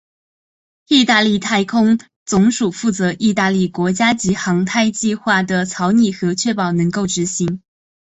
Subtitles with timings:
[0.87, 7.61] 义大利太空总署负责义大利国家级航太计划的草拟和确保能够执行。